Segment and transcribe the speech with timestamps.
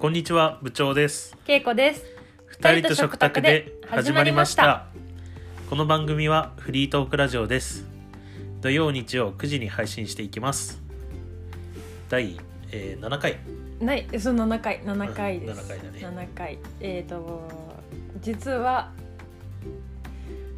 [0.00, 2.02] こんにちは部長ですけいこです。
[2.46, 4.86] 二人と食卓で始まりました
[5.68, 7.84] この番組はフリートークラジオです
[8.62, 10.80] 土曜日曜9時に配信していきます
[12.08, 12.40] 第、
[12.72, 13.40] えー、7回
[13.78, 15.60] ない、その7回、7回です。
[15.60, 16.58] うん7回だね7回。
[16.80, 17.48] えっ、と、
[18.22, 18.90] 実は。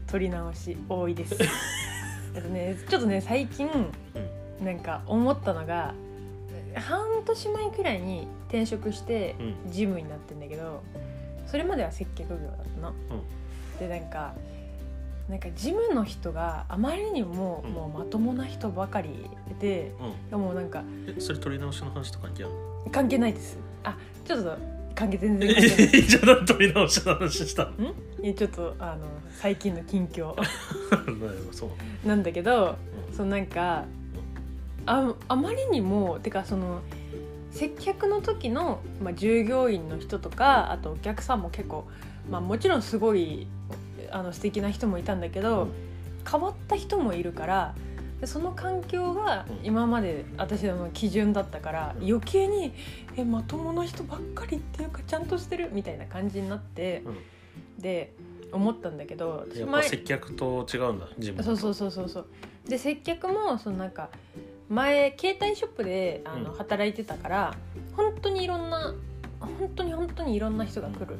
[0.06, 1.34] 取り直し多いです。
[2.34, 3.68] えっとね、ちょっとね、最近。
[4.62, 5.94] なんか思ったのが。
[6.80, 9.70] 半年前くらいに転職してうん。
[9.70, 10.82] 事務になってんだけど、
[11.46, 12.92] それまでは接客業だったの。
[13.78, 14.34] でなんか
[15.28, 17.72] なんか事務の人があまりにも、うん。
[17.72, 19.10] もうまともな人ばかり
[19.60, 19.92] で
[20.30, 20.40] うん。
[20.40, 20.82] もうなんか
[21.18, 22.52] それ取り直しの話と関係ある
[22.84, 22.90] の？
[22.90, 23.58] 関係ないです。
[23.84, 24.56] あちょっと
[24.94, 25.90] 関係全然関係ない。
[25.94, 27.70] えじゃあ何取り直しの話したの。
[28.22, 29.06] いやちょっとあの
[29.38, 30.34] 最近の近況。
[31.52, 31.70] そ
[32.04, 32.08] う。
[32.08, 32.76] なんだけど
[33.08, 33.16] うん。
[33.16, 33.84] そのなんか
[34.86, 36.80] ああまりにもてかその
[37.52, 41.86] 接客の時の、まあ、従業員の人とかあとお客さんも結構、
[42.30, 43.46] まあ、もちろんすごい
[44.10, 45.72] あの素敵な人もいたんだけど、うん。
[46.30, 47.74] 変わった人もいるから
[48.20, 49.66] でその環境がうん。
[49.66, 52.08] 今まで私の基準だったから、うん。
[52.08, 52.72] 余計に
[53.16, 57.82] えまともな人ばっかりっていうかちゃんとしてるみたいな感じになってうん。
[57.82, 58.14] で
[58.52, 62.26] 思ったんだけどやっぱ前接客と違うんだ自分そうそうそうそうそう。
[62.68, 64.08] で接客もそのなんか
[64.72, 66.56] 前携帯ショップであのうん。
[66.56, 67.54] 働いてたから
[67.94, 68.94] 本当にいろんな
[69.38, 71.16] 本当に本当にいろんな人が来る、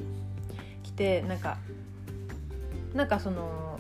[0.83, 1.59] 来てなんか
[2.95, 3.79] なんかその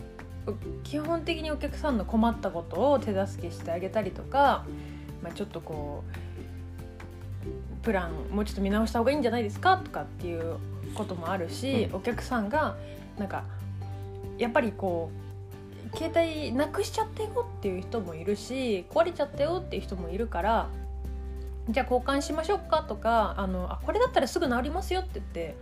[0.82, 4.66] 基本的にお客さんの困ったことを手助けしてあげたりとか、
[5.22, 10.56] まあ、ちょっとこうプランもうちょっと見直した方がいいんじゃないですかとかっていう
[10.94, 11.96] こともあるし、うん。
[11.96, 12.76] お客さんが
[13.18, 13.44] なんか
[14.36, 15.21] やっぱりこう
[15.94, 20.68] 携帯なくしちゃったよっていう人もいるし壊れちゃったよっていう人もいるから
[21.68, 25.56] じゃあ交換しましょうかとかあのあこれだったらすぐ治りますよって言って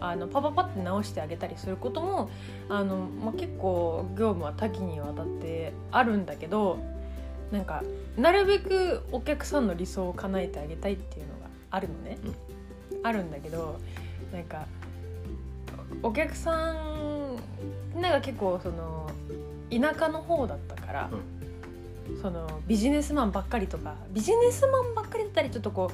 [0.00, 2.30] あのパパパって直してあげたりすることも
[2.68, 6.78] あの、まあ、結構業務は多岐にわたってあるんだけど
[7.50, 7.82] なんか
[8.16, 12.18] なるべくお客さんの理想を叶えてあげたいっていうのがあるのね、
[13.02, 13.78] あるんだけど
[14.32, 14.66] なんか
[16.02, 17.36] お客さん
[18.00, 19.10] なんか結構その
[19.70, 21.10] 田舎の方だったから、
[22.20, 25.90] そのビジネスマンばっかりとかビジネスマンばっかりだったりちょっとこ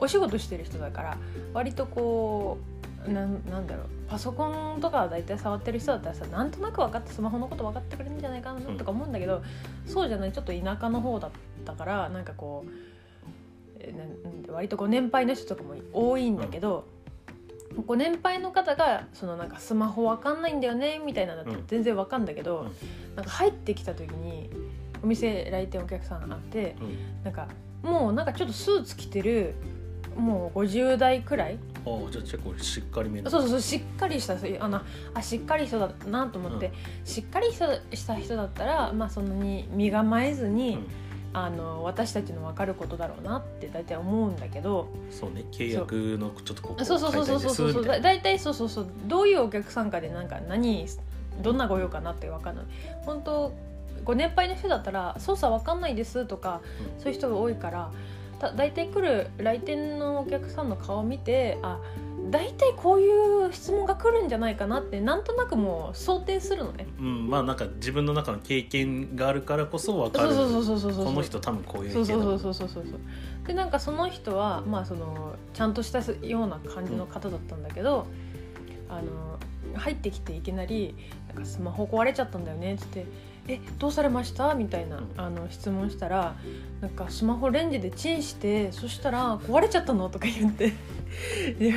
[0.00, 1.16] うお仕事してる人だから
[1.52, 2.58] 割とこ
[3.06, 9.42] うなんなんだろうパソコンとか大体触ってる人だったらさなんとなく分かってスマホのこと分かってくれるんじゃないかなとか思うんだけど、
[9.86, 11.30] そうじゃないちょっと田舎の方だっ
[11.64, 12.66] たからなんかこ
[14.48, 16.86] う割とこう年配の人とかも多いんだけど、
[17.82, 21.66] ご年配の方がそのなんかスマホわかんないんだよねみたいなのだとうん。
[21.66, 23.16] 全然わかんだけど、うん。
[23.16, 24.50] なんか入ってきた時に
[25.02, 27.24] お店来店お客さんあってうん。
[27.24, 27.48] なんか
[27.82, 29.54] もうなんかちょっとスーツ着てる
[30.16, 34.80] もう50代くらいああじゃあ結構しっかりそうそうそうしっかりしたあの
[35.12, 36.72] あしっかり人だなと思って、
[37.04, 40.86] しっかりしたした人だったら、まあ、そんなに身構えずに、うん
[41.34, 44.88] あの私たちの分かることだろうなって大体思うんだけど。
[45.10, 46.98] そうね契約のちょっとここそう。
[46.98, 47.72] そうそうそうそうそう。
[47.72, 50.86] そうだ大体そうそうそうどういうお客さんかでなんか何
[51.42, 52.64] どんなご用かなって分かんない。
[53.04, 53.52] 本当
[54.04, 56.60] ご年配の人だったら操作分かんないですとか、
[56.96, 57.02] うん。
[57.02, 57.90] そういう人が多いから
[58.38, 61.78] た大体来る来店のお客さんの顔を見てあ
[62.30, 66.86] 大体こういう質問が来るんじゃないかなってなんとなくもう想定するのね。
[66.98, 78.06] うんまあなんか自分の中の経験があるからこそ分かるそうそうそうそうそうそうこの人多分こういうそうそうそうそうそうそうそうでなんかその人はまあそのちゃんとしたような感じの方だったんだけど、
[78.88, 79.38] あの
[79.74, 80.94] 入ってきていきなり
[81.28, 83.06] 「なんかスマホ壊れちゃったんだよね」っつって
[83.48, 86.36] 「えどうされました?」みたいな、うんあの質問したら
[86.80, 90.72] 「なんかスマホレンジでチンしてそしたら壊れちゃったの?」とか言って。
[91.58, 91.76] いや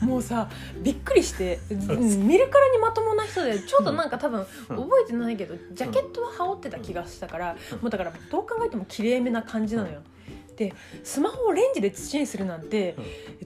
[0.00, 0.48] もうさ
[0.82, 4.76] びっくりしてうん見るからにまともな人でちょっとなんか多分うん。
[4.76, 7.78] 覚えてないけどジャケットは羽織ってた気がしたからうん。
[7.80, 10.02] もうだからどう考えてもきれいめな感じなのよ。
[10.56, 12.94] でスマホをレンジでチンするなんて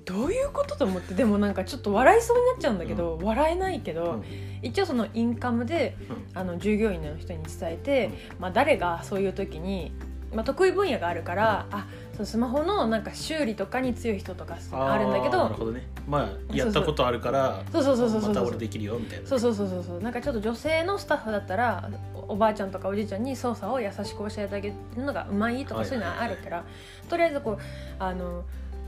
[0.04, 4.24] どういうことと思ってでもなんかちょっと笑いそうになっちゃうんだけど、笑えないけど、うん。
[4.62, 6.38] 一応そのインカムでうん。
[6.38, 9.92] あの従業員の人に伝えて、まあ、誰がそういう時に、
[10.34, 15.86] まあ、得意分野があるから、あそのスマホのなんか修理とかに強い人とかあるんだけあーなるどほどね。
[16.08, 18.28] まあやったことあるからそうそうそうそうそう。
[18.30, 19.28] また俺できるよみたいな。
[19.28, 20.00] そうそうそうそうそう。
[20.00, 26.64] なんかちょっと女性のスタッフだったらおおばあちゃんとかおじいちゃんに操作を優しく教えてあげるのがうまいとかはいそういうのはあるから、
[27.08, 27.58] とりあえずこう
[27.98, 28.44] あの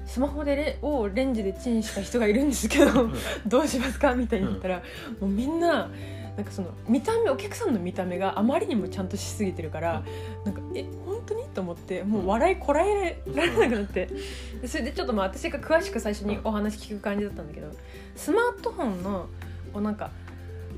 [0.07, 3.11] スマホでレをレンジでチンした人がいるんですけど
[3.47, 4.77] どうしますかみたいに言ったら、
[5.21, 5.91] もうみんな
[6.39, 10.05] なんかその見た目お客さんの見た目があまりにもちゃんとしすぎてるから、
[10.45, 11.43] なんかえ本当に？
[11.43, 14.07] とと思ってもう笑いこらえられなくなって。
[14.63, 17.69] でそれでちょっとまあ私が詳しく最初にお話聞く感じだったんだけど
[18.15, 19.27] スマートフォンの
[19.73, 20.13] こうなんか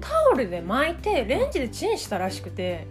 [0.00, 2.86] タオルで巻いてレンジでチンしたらしくて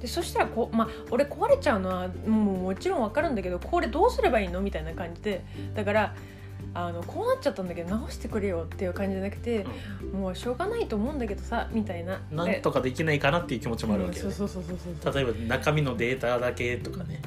[0.00, 4.60] でそしたらこう、まあ、俺壊れちゃうのはもうもちろん分かるんだけどこれどうすればいいの？
[4.60, 5.44] みたいな感じで
[5.74, 6.14] だから
[6.78, 9.66] あのこうなっちゃったんだけど直してくれよっていう感じじゃなくて、
[10.12, 12.20] もうしょうがないと思うんだけどさみたいな。
[12.30, 14.24] なんとかできないかなっていう気持ちもあるわけよ。
[14.24, 15.14] ね、うんそうそうそうそうそう。
[15.14, 17.22] 例えば中身のデータだけとかね。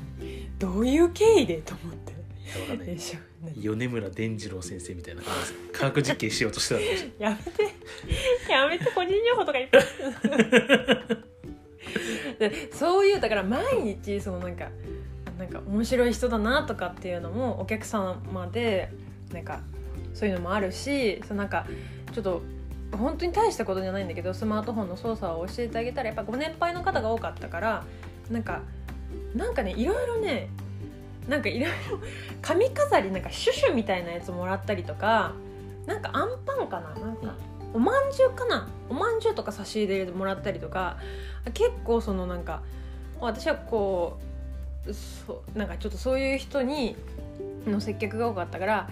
[0.60, 2.12] どういう経緯でと思って。
[2.12, 2.20] いや
[2.62, 2.88] わかんない。
[2.88, 3.64] でしょ何？
[3.64, 5.54] 米村伝次郎先生みたいな感じ。
[5.54, 7.64] で科学実験しようとしてたしやめて。
[8.52, 9.82] やめて個人情報とかいっぱい。
[12.38, 14.70] でそういうだから毎日そのなんか
[15.40, 18.92] なんか面白い人だなとかっていうのもお客様で
[19.34, 19.60] なんか
[20.14, 21.66] そういうのもあるしそのなんか
[22.14, 22.42] ちょっと
[22.92, 27.86] 本当に大したことじゃないんだけどスマートフォンの操作を教えてあげたらやっぱご年配の方が多かったから
[28.30, 28.62] なんか
[29.36, 30.50] なんかねいろいろね
[31.28, 32.00] なんかいろいろ
[32.42, 35.34] 髪飾りなんかシュシュみたいなやつもらったりとか
[35.86, 37.36] なんかあんパンかななんか
[37.74, 40.98] おまんじゅうかなおまんじゅうとか差し入れでもらったりとか
[41.54, 42.64] 結構そのなんか
[43.20, 44.18] 私はこ
[44.88, 46.96] うそなんかちょっとそういう人に
[47.68, 48.90] の接客が多かったから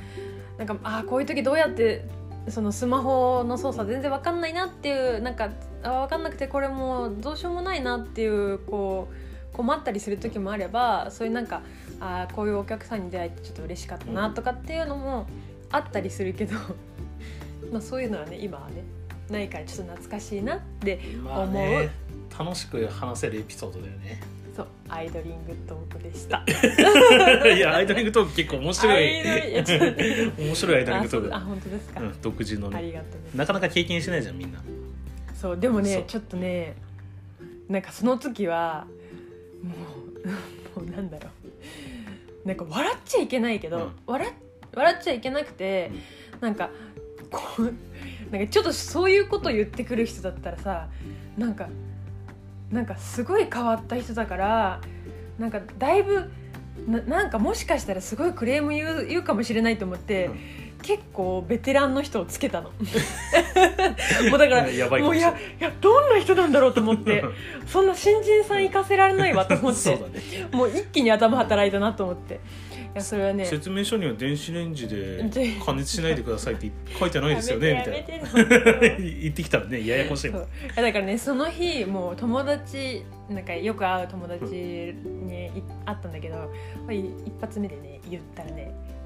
[0.57, 2.06] なんかあーこういう時どうやって
[2.50, 5.50] そのスマホの操作全然わかんないなっていうなんか
[5.83, 11.62] あ分かんなくてこれもどうしようもないなっていうこう困ったりする時もあればそういうなんか
[12.00, 15.27] あこういうお客さんに出会えてちょっと嬉しかったなとかっていうのも
[15.71, 16.56] あったりするけど
[17.71, 18.83] まあそういうのはね今はね
[19.30, 21.89] ないからちょっと懐かしいなってまあね
[22.38, 24.21] 楽しく話せるエピソードだよね。
[24.57, 26.44] そうアイドリングトークでした。
[27.48, 29.24] いやアイドリングトーク結構面白い。
[30.36, 31.36] 面白いアイドリングトーク。
[31.36, 33.06] あ本当ですか、うん、独自のあねりがと
[33.36, 34.59] うなかなか経験しないじゃんみんな。
[35.36, 36.75] そうでもねちょっとね
[37.69, 38.88] なんかその時は
[39.62, 39.75] も
[40.75, 41.30] う もうなんだろ
[42.44, 42.48] う。
[42.48, 43.92] なんか笑っちゃいけないけど、うん。
[44.07, 44.31] 笑っ
[44.74, 45.92] 笑っちゃいけなくて、
[46.42, 46.71] なんか
[47.30, 47.74] こう
[48.31, 50.88] なんかちょっとそういうこと言ってくる人だったらさ
[51.38, 51.69] なんか
[52.71, 54.81] なんかすごい変わった人だから
[55.39, 56.29] なんかだいぶ
[56.87, 60.39] ななんかもしかしたらすごいクレーム言う言うかもしれないと思って、うん。
[60.83, 62.71] 結構ベテランの人をつけたの。
[64.29, 67.23] もうだからやばいかもういやいいやどんな人なんだろうと思って
[67.65, 69.99] そんな新人さん行かせられないわと思って ね。
[70.51, 72.35] もう一気に頭働いたなと思って。
[72.35, 72.37] い
[72.93, 73.45] やそれはね。
[73.45, 78.97] 説明書には電子レンジでで 加熱しないでくださいって書いてないですよねみたいな。
[78.97, 80.47] 言ってきたらねややこしいもん。
[80.75, 86.49] だからねその日もう友達なんかよく会う友達にい会ったんだけどま
[86.89, 88.73] あい一発目でね言ったらね「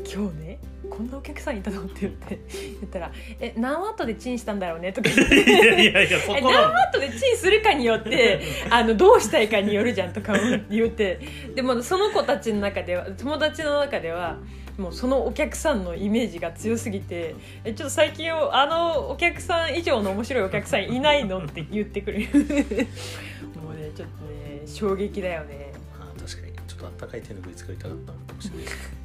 [0.00, 0.58] 今日ね
[0.90, 2.38] こんなお客さんいたの?」って言って
[2.80, 3.10] 言ったら
[3.40, 10.34] 「え何ワットでチンしたんだろうね」とか言っいてやいやいやそ えこな何ワットでチンするかによって あのどうしたいかによるじゃんとか
[10.70, 11.20] 言って。
[11.54, 14.38] でもその子たちの中では友達の中では
[14.76, 22.18] もうそのお客さんのイメージが強すぎてえちょっと最近あのお客さん以上の面白いお客さんいないのって言ってくる。
[22.20, 25.72] もうねちょっとね衝撃だよね。
[26.00, 26.52] あ確かに。
[26.66, 29.03] ちょっとあったかい手ぬぐい作りたかったのかもしれない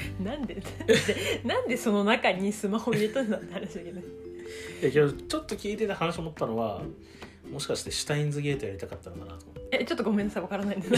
[0.22, 4.00] なんで なんでなんでその中にスマホ入れたんだって話だけど。
[4.00, 6.82] いやけどちょっと聞いてて話思ったのは
[7.52, 9.58] もしかしてシュタインズゲートやりたかったのかなと思って。
[9.70, 10.88] えちょっとごめんなさいわからないんで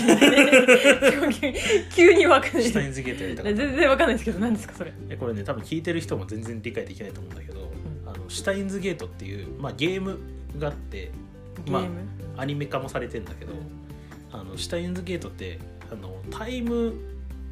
[1.41, 1.55] 急に
[1.94, 2.62] 急にわかんない。
[2.62, 4.92] シュタインズゲートやりたかった全然わかんないですけど何ですかそれ。
[5.09, 7.71] えこれね多分聞いてる人も全然理解できないと思うんだけど、
[8.07, 10.19] あのシュタインズゲートっていう、まあ、ゲーム
[10.59, 11.11] があって
[11.66, 11.80] ま
[12.37, 13.52] あアニメ化もされてんだけど、
[14.33, 15.59] あのシュタインズゲートって
[15.90, 16.95] あのタイム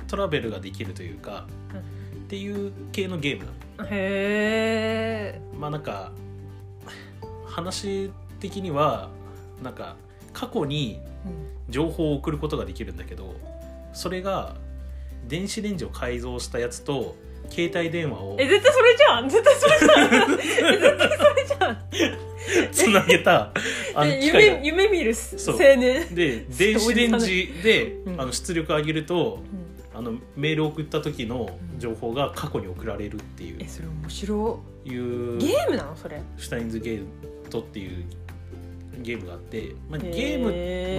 [0.09, 1.99] トラベルができるというか、うん
[2.29, 3.89] っていう系のゲームなの。
[3.91, 6.13] へえまあなんか
[7.47, 9.09] 話的には
[9.63, 9.97] なんか
[10.35, 11.01] 過去に
[11.71, 13.35] 情報を送ることができるんだけど
[13.95, 14.57] それが
[15.27, 17.17] 電子レンジを改造したやつと
[17.49, 19.29] 携帯電話をえ絶対それじゃん。
[19.31, 20.35] 絶対それじゃん。
[20.35, 21.79] え絶対それじゃん
[22.73, 23.53] つなげた
[23.95, 28.21] あの夢夢見る青そう年で 電子レンジで、うん。
[28.21, 29.68] あの出力上げるとうん
[29.99, 33.57] あのメール送った時の情報が過去に送られるっていう。
[33.59, 34.61] えそれ面白。
[34.85, 35.37] いう。
[35.39, 35.97] いゲームなの？
[35.97, 36.23] それ。
[36.37, 37.05] シュタインズゲー
[37.51, 38.05] トっていう。
[39.01, 40.47] ゲームがあって、まあ、ゲーム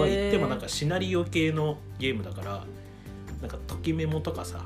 [0.00, 2.64] は言ってもなんかシナリオ系のゲームだから
[3.42, 4.64] なんかときメモとかさ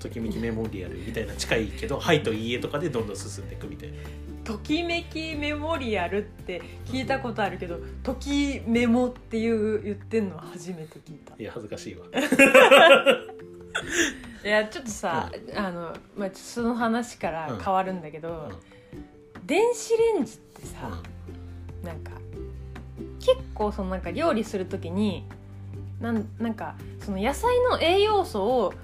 [0.00, 3.94] ときめきメモリアルみたいな近いけど「はい」と「いいえ」とかでどんどん進んでいくみたいな。
[4.42, 11.36] ときめきメモリアルって聞いたことあるけどときメモっていう言ってんのは初めて聞いた。
[11.38, 12.06] いや恥ずかしいわ
[14.44, 18.50] いやちょっとさ、あの、まあ、その話から変わるんだけど、
[19.44, 21.00] 電子レンジってさ、
[21.84, 22.12] なんか
[23.20, 25.24] 結構そのなんか料理する時に
[26.00, 28.74] なんなんかその野菜の栄養素を、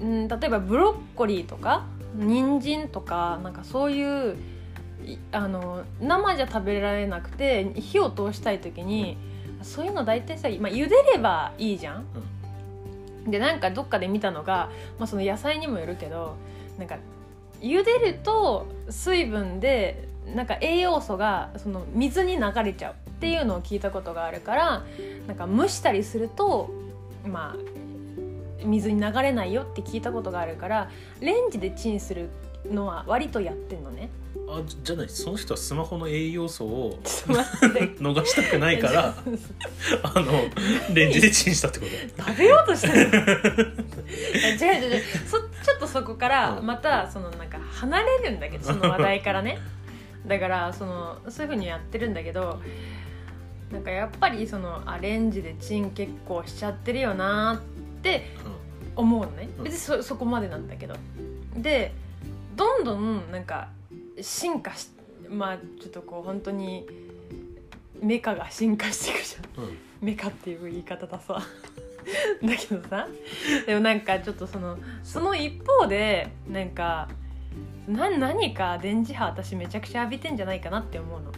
[0.00, 4.36] うん、例えばブロッコリーとか人参とかなんかそういう
[5.04, 9.16] いあの生じゃ食べられなくて火を通したい時に
[9.62, 12.04] そういうの大体さ、まあ、茹でればいいじゃん。
[13.26, 16.36] でなんかどっかで見たのが、まあ、その野菜にもよるけど
[16.78, 16.98] なんか
[17.60, 24.84] 茹でると水分でなんか栄養素がその水に流れちゃうっていうのを聞いたことがあるから
[25.26, 26.70] なんか蒸したりすると
[27.24, 27.72] まあ
[28.64, 32.30] 水に流れないよって聞いたことがあるからレンジでチンする
[32.70, 34.10] のは割とやってんのね。
[34.48, 39.14] あじじゃないその人はスマホの栄養素を逃したくないから
[40.02, 40.32] あの
[40.94, 42.22] レンジでチンしたってこと。
[42.24, 42.94] 食べようとしてる
[44.60, 45.02] 違う違う違う。
[45.26, 46.66] そちょっとそこからうん。
[46.66, 49.58] またそのなんか離れるんだけどその話題からね。
[50.26, 52.60] だからそのそういうふうにやってるんだけど
[53.72, 57.60] なんかやっぱりそのあレンジでチン結構しちゃってるよな
[57.98, 58.28] って
[58.96, 59.48] 思うのね。
[59.58, 59.64] うん。
[59.64, 60.94] 別にそそこまでなんだけど。
[61.56, 61.92] で
[62.56, 63.68] どんどんなんか
[64.20, 64.90] 進化し
[65.28, 66.86] まあちょっとこう本当に
[68.00, 69.64] メカが進化していくじゃん。
[69.64, 69.70] うん。
[69.70, 71.34] うんメカっていう言い方ださ。
[72.42, 73.06] だけどさ
[73.64, 77.08] でもなんかちょっとそのその一方でなんか
[77.86, 81.30] な何か電磁波私めちゃくちゃ浴びてんじゃないかなって思うの。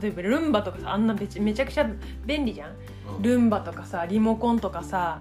[0.00, 1.90] 例えばルンバとかさあんなめちめちゃくちゃ
[2.24, 2.76] 便利じゃん。
[3.16, 3.22] うん。
[3.22, 5.20] ルンバとかさリモコンとかさ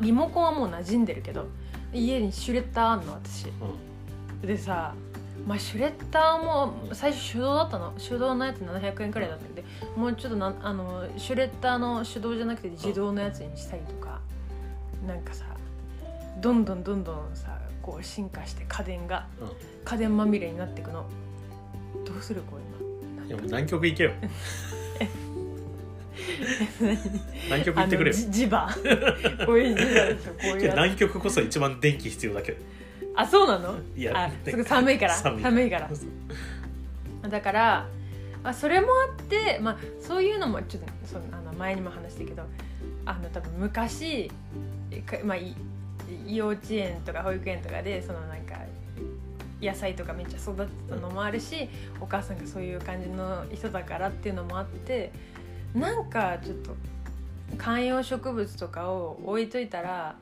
[0.00, 0.04] うん。
[0.04, 1.48] リモコンはもう馴染んでるけど
[1.92, 3.46] 家にシュレッダーあんの私。
[3.46, 3.89] うん
[4.42, 4.94] でさ
[5.46, 7.92] まあシュレッダーも最初手動だったの。
[7.92, 9.64] 手動のやつ700円くらいだったんで
[9.96, 14.20] もうちょっとなあのシュレッダーの手動じゃなくて自動のやつにしたりとか
[15.06, 15.46] なんかさ
[16.40, 19.48] どんどんどんどんさこう進化して家電がうん。
[19.84, 21.06] 家電まみれになっていくの。
[22.04, 22.60] どうするこう
[23.26, 24.12] いやもう南極行けよ。
[26.80, 26.90] 今
[27.46, 28.16] 南極行ってくれよ。
[28.16, 28.68] 磁場。
[29.46, 32.58] こういう磁場でしょこういう南極こそ一番電気必要だけど
[33.20, 33.76] あそうなの？
[33.96, 35.14] いやあすぐ寒いから。
[35.14, 35.90] 寒い寒いから。
[37.28, 37.86] だから、
[38.42, 42.42] まあ、それもあって、まあ、そういうのもちょっとそのあの前にも話したけど
[43.04, 44.30] あの多分昔、
[45.04, 45.54] かまあ、い
[46.26, 48.56] 幼稚園とか保育園とかでそのなんか
[49.60, 51.68] 野菜とかめっちゃ育てたのもあるし、
[52.00, 55.12] お母さんがそういう感じの人だからっていうのもあって
[55.74, 56.74] なんかちょっと
[57.58, 60.16] 観葉植物とかを置いといたら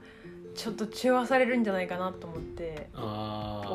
[0.54, 2.77] ちょっと中和されるんじゃないかなと思って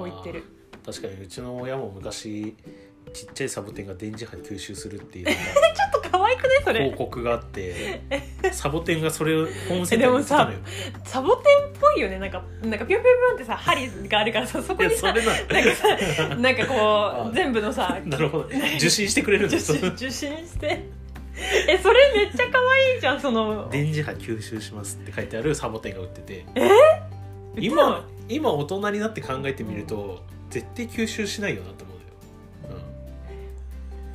[0.10, 0.43] 置いてる。
[0.86, 2.55] 確かにうちの親も昔
[3.13, 5.25] ちっちゃいサボテンが電磁波吸収するっていう。
[5.27, 6.79] ちょっと可愛くねそれ。
[6.79, 8.01] 広告があって。
[8.51, 10.57] サボテンがそれをホームセンターに売ってたのよ。
[11.05, 12.19] サボテンっぽいよね。
[12.19, 15.13] なんかなんかピョンピョンピョンってさ針があるからさそこいにさな。
[15.13, 15.38] なんか
[15.75, 18.45] さなんかこあう全部のさなるほど。
[18.77, 20.86] 受信してくれるん受です信受信して。
[21.67, 23.67] えそれめっちゃ可愛いじゃんその。
[23.69, 26.45] 電磁波吸収しますって書いてあるサボテンが売ってて。
[26.55, 26.69] え？
[27.60, 31.98] 今今大人になって考えてみると、絶対吸収しないよなって思う
[32.69, 32.81] のよ、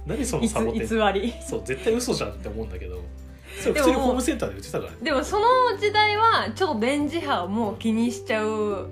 [0.06, 0.86] うん、何そのいサボテン。
[0.86, 1.34] つ偽り。
[1.46, 3.02] そう絶対嘘じゃんって思うんだけど。
[3.60, 4.90] それでも普通にホームセンターで売ってたから。
[4.92, 5.46] ねでもその
[5.78, 8.88] 時代はちょっと電磁波をもう気にしちゃう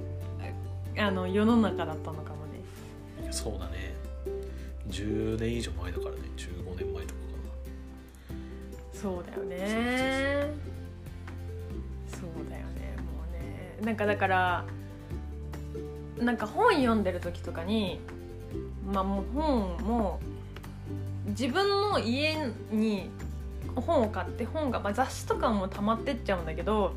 [0.98, 2.62] あの世の中だったのかもね。
[3.30, 3.94] そうだね。
[4.90, 6.20] 10年以上前だからね。
[6.36, 7.26] 15年前とか
[8.92, 9.56] そうだよね。
[9.66, 10.66] そうだよね
[12.36, 12.55] もうね
[13.82, 14.64] なんかだから
[16.18, 18.00] なんか本読んでる時とかに
[18.90, 20.20] まあもう本も
[21.26, 22.36] 自分の家
[22.70, 23.10] に
[23.74, 26.94] 本を買って本が、まあ、雑誌とかも溜まってっちゃうんだけど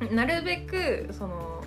[0.00, 0.16] うん。
[0.16, 1.62] なるべくその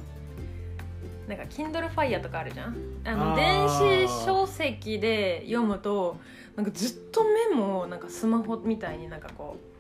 [1.28, 2.76] なんか Kindle Fire とかあるじゃん？
[3.06, 6.18] あのあ電ー子書籍で読むと
[6.56, 9.71] なんかずっと目もなんかスマホみたいになんかこう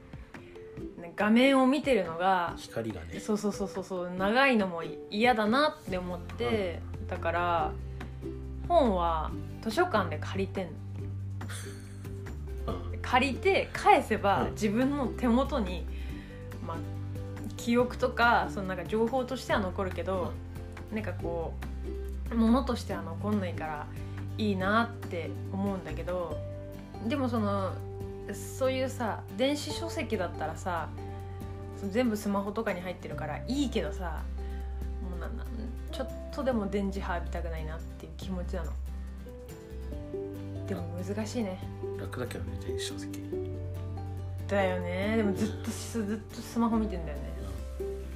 [1.11, 3.19] ね画面を見てるのが光がね。
[3.19, 7.71] そうそうそうそうそう長いのも嫌だなって思って、だから
[8.67, 10.71] 本は図書館で借りてんの。
[12.93, 12.99] うん。
[13.01, 14.51] 借りて返せばうん。
[14.51, 15.85] 自分の手元に、
[16.65, 16.77] まあ、
[17.57, 20.31] 記憶とかそのなんか情報としては残るけど、
[20.93, 21.53] なんかこ
[22.31, 23.87] う物としては残んないから
[24.37, 26.37] いいなって思うんだけど
[27.07, 27.73] でもその
[28.33, 30.89] そういうさ電子書籍だったらさ
[31.89, 34.23] 全部スマホとかに入ってるからいいけどさ
[35.09, 35.47] もうなんなん
[35.91, 38.71] ちょっとでも電磁波浴びたくないなっていう気持ちなの。
[40.67, 41.59] でも難しいね。
[41.99, 43.19] 楽だけどね電子書籍。
[44.47, 45.17] だよね。
[45.17, 47.23] でもずっとずっとスマホ見てんだよね、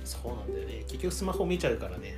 [0.03, 0.84] そうなんだよね。
[0.88, 2.15] 結局スマホ見ちゃうからね。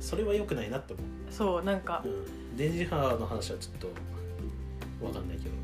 [0.00, 2.02] それは良くないなって思う、そうなんか。
[2.04, 3.86] うん、電磁波の話はちょっと
[5.06, 5.54] わかんないけど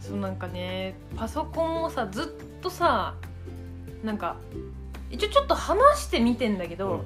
[0.00, 2.26] そうなんかねパソコンをさずっ
[2.62, 3.14] とさ
[4.02, 4.36] なんか
[5.10, 7.04] 一応ちょっと話してみてんだけど、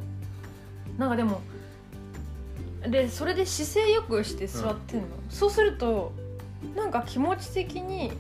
[0.98, 1.40] なんかでも
[2.86, 6.12] でそれで姿勢よくして座ってんの、そうすると
[6.74, 8.12] なんか気持ち的に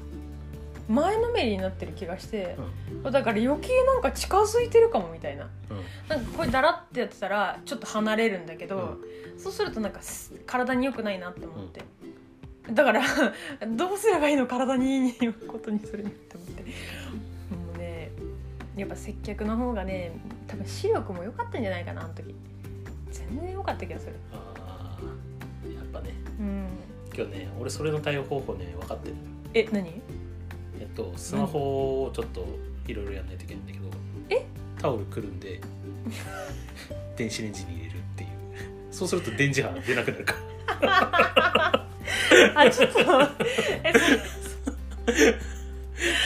[0.88, 2.56] 前のめりになってる気がして、
[3.02, 5.48] だから余計なんか近づいてるかもみたいな。
[5.70, 5.76] うん。
[5.76, 8.98] うんなんかこれだらってやってたらちょっと離れるんだけど、
[9.38, 11.82] そうするとなんかす体に良くないなって思って、
[12.70, 13.02] だから
[13.76, 16.62] どうすればいいの体にいいことにするにって思って。
[16.62, 16.68] も
[17.74, 18.10] うね
[18.76, 20.12] やっぱ接客の方がね
[20.46, 22.34] 多分視力も良かったんじゃないかなあの時。
[23.10, 24.14] 全然良かった気がする。
[24.32, 26.10] あーやっぱね。
[26.38, 26.66] うん。
[27.14, 29.14] 今日ね俺それの対応方法ね分かってる。
[29.54, 30.00] え何？
[30.80, 32.46] えっとスマホをちょっと
[32.86, 33.88] いろいろやんないといけないんだけど。
[34.30, 34.46] え？
[34.80, 35.60] タオルくるんで
[37.16, 38.30] 電子レンジに入れるっていう。
[38.90, 40.34] そうすると電磁波出なくなるか
[40.80, 41.88] ら
[42.56, 43.00] あちょっと。
[43.84, 43.92] え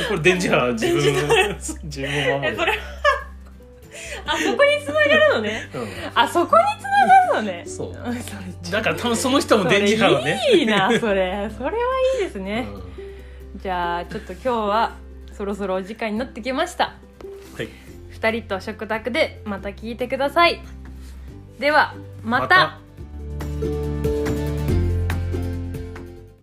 [0.08, 2.72] これ電磁波自分自分を守る
[4.24, 5.70] あそこにつながるのね。
[5.72, 5.78] う
[6.14, 6.90] あそこにつな
[7.34, 7.64] がるのね。
[7.66, 8.70] そう。
[8.70, 10.40] だから多分その人も電磁波をね。
[10.52, 11.48] いいなそれ。
[11.56, 11.72] それは
[12.18, 12.66] いいですね、
[13.54, 13.60] うん。
[13.60, 14.96] じゃあちょっと今日は
[15.32, 16.96] そろそろお時間になってきました。
[17.56, 17.68] はい。
[18.10, 20.60] 二人と食卓でまた聞いてください。
[21.58, 22.44] ではまた。
[22.46, 22.85] また